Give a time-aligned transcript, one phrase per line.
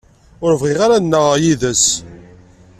[0.45, 1.85] Ur bɣiɣ ara ad nnaɣeɣ yid-s.